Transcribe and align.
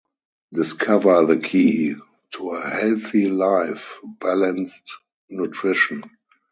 Discover 0.53 1.25
the 1.25 1.37
key 1.37 1.93
to 2.31 2.49
a 2.53 2.67
healthy 2.71 3.27
life: 3.27 3.99
balanced 4.03 4.97
nutrition. 5.29 6.01